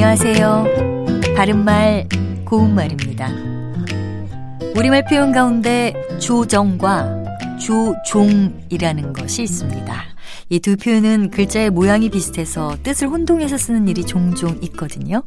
[0.00, 0.64] 안녕하세요.
[1.36, 2.06] 바른말,
[2.44, 3.30] 고운말입니다.
[4.76, 7.24] 우리말 표현 가운데 조정과
[7.58, 10.04] 조종이라는 것이 있습니다.
[10.50, 15.24] 이 두 표현은 글자의 모양이 비슷해서 뜻을 혼동해서 쓰는 일이 종종 있거든요.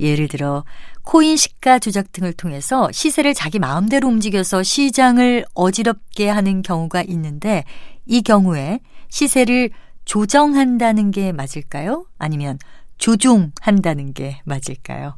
[0.00, 0.64] 예를 들어
[1.02, 7.64] 코인 시가 조작 등을 통해서 시세를 자기 마음대로 움직여서 시장을 어지럽게 하는 경우가 있는데
[8.06, 8.80] 이 경우에
[9.10, 9.68] 시세를
[10.06, 12.06] 조정한다는 게 맞을까요?
[12.18, 12.58] 아니면
[12.98, 15.16] 조종한다는 게 맞을까요?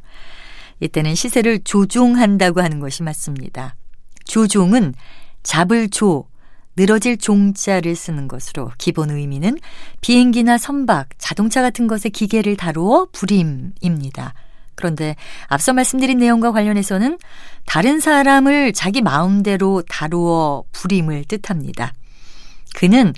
[0.80, 3.76] 이때는 시세를 조종한다고 하는 것이 맞습니다.
[4.24, 4.94] 조종은
[5.42, 6.28] 잡을 조,
[6.76, 9.58] 늘어질 종자를 쓰는 것으로 기본 의미는
[10.02, 14.34] 비행기나 선박, 자동차 같은 것의 기계를 다루어 부림입니다.
[14.74, 15.16] 그런데
[15.46, 17.18] 앞서 말씀드린 내용과 관련해서는
[17.64, 21.94] 다른 사람을 자기 마음대로 다루어 부림을 뜻합니다.
[22.74, 23.14] 그는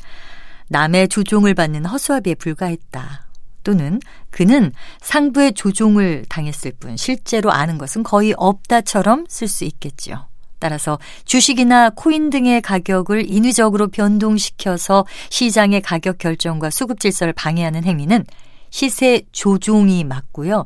[0.69, 3.28] 남의 조종을 받는 허수아비에 불과했다.
[3.69, 10.27] 또는 그는 상부의 조종을 당했을 뿐 실제로 아는 것은 거의 없다처럼 쓸 수 있겠지요.
[10.59, 18.25] 따라서 주식이나 코인 등의 가격을 인위적으로 변동시켜서 시장의 가격 결정과 수급 질서를 방해하는 행위는
[18.71, 20.65] 시세 조종이 맞고요.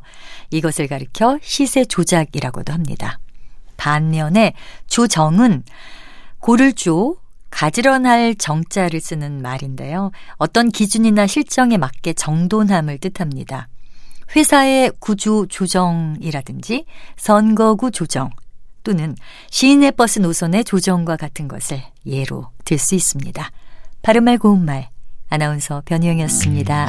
[0.51, 3.19] 이것을 가리켜 시세 조작이라고도 합니다.
[3.75, 4.53] 반면에
[4.87, 5.63] 조정은
[6.39, 7.17] 고를 조,
[7.53, 10.11] 가지런할 정자를 쓰는 말인데요.
[10.37, 13.67] 어떤 기준이나 실정에 맞게 정돈함을 뜻합니다.
[14.35, 18.31] 회사의 구조 조정이라든지 선거구 조정
[18.81, 19.15] 또는
[19.51, 23.51] 시인의 버스 노선의 조정과 같은 것을 예로 들 수 있습니다.
[24.01, 24.89] 바른말 고운말
[25.29, 26.87] 아나운서 변희영이었습니다.